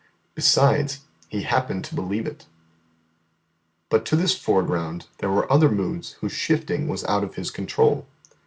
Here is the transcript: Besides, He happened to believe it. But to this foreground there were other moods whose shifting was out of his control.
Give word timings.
Besides, 0.33 1.01
He 1.27 1.43
happened 1.43 1.85
to 1.85 1.93
believe 1.93 2.25
it. 2.25 2.47
But 3.89 4.03
to 4.05 4.15
this 4.15 4.35
foreground 4.35 5.05
there 5.19 5.29
were 5.29 5.53
other 5.53 5.69
moods 5.69 6.13
whose 6.21 6.31
shifting 6.31 6.87
was 6.87 7.03
out 7.03 7.23
of 7.23 7.35
his 7.35 7.51
control. 7.51 8.07